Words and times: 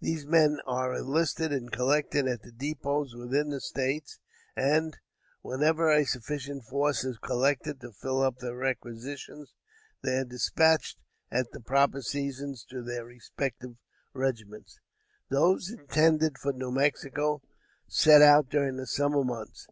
These 0.00 0.24
men 0.24 0.60
are 0.64 0.94
enlisted 0.94 1.52
and 1.52 1.70
collected 1.70 2.26
at 2.26 2.40
the 2.40 2.50
dépôts 2.50 3.14
within 3.14 3.50
the 3.50 3.60
States; 3.60 4.18
and, 4.56 4.96
whenever 5.42 5.90
a 5.92 6.06
sufficient 6.06 6.64
force 6.64 7.04
is 7.04 7.18
collected 7.18 7.82
to 7.82 7.92
fill 7.92 8.22
up 8.22 8.38
the 8.38 8.54
requisitions, 8.54 9.52
they 10.02 10.16
are 10.16 10.24
dispatched, 10.24 11.00
at 11.30 11.50
the 11.52 11.60
proper 11.60 12.00
seasons, 12.00 12.64
to 12.70 12.80
their 12.80 13.04
respective 13.04 13.76
regiments. 14.14 14.80
Those 15.28 15.68
intended 15.68 16.38
for 16.38 16.54
New 16.54 16.70
Mexico 16.72 17.42
set 17.86 18.22
out 18.22 18.48
during 18.48 18.78
the 18.78 18.86
summer 18.86 19.22
months. 19.22 19.66